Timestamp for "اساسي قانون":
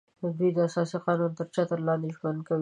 0.67-1.31